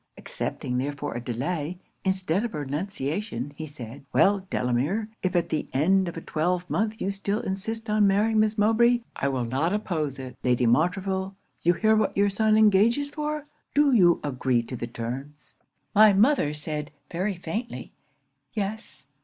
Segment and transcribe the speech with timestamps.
[0.17, 5.69] Accepting therefore a delay, instead of a renunciation, he said "Well, Delamere, if at the
[5.73, 10.17] end of a twelvemonth you still insist on marrying Miss Mowbray, I will not oppose
[10.17, 10.39] it.
[10.43, 13.45] Lady Montreville, you hear what your son engages for;
[13.75, 15.55] do you agree to the terms?"
[15.93, 17.93] 'My mother said, very faintly
[18.53, 19.07] "Yes."